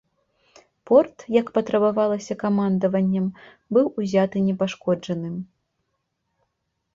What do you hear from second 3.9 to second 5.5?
узяты непашкоджаным.